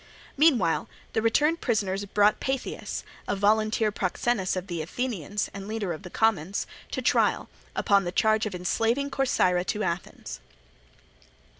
Meanwhile, 0.35 0.89
the 1.13 1.21
returned 1.21 1.61
prisoners 1.61 2.03
brought 2.05 2.39
Peithias, 2.39 3.03
a 3.27 3.35
volunteer 3.35 3.91
proxenus 3.91 4.55
of 4.55 4.65
the 4.65 4.81
Athenians 4.81 5.47
and 5.53 5.67
leader 5.67 5.93
of 5.93 6.01
the 6.01 6.09
commons, 6.09 6.65
to 6.89 7.03
trial, 7.03 7.49
upon 7.75 8.03
the 8.03 8.11
charge 8.11 8.47
of 8.47 8.55
enslaving 8.55 9.11
Corcyra 9.11 9.63
to 9.65 9.83
Athens. 9.83 10.39